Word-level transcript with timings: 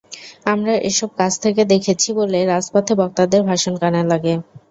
আমরা 0.45 0.73
এসব 0.89 1.09
কাছে 1.17 1.39
থেকে 1.45 1.61
দেখেছি 1.73 2.09
বলে 2.19 2.39
রাজপথে 2.45 2.93
বক্তাদের 3.01 3.41
ভাষণ 3.49 3.73
কানে 3.81 4.01
লাগে। 4.11 4.33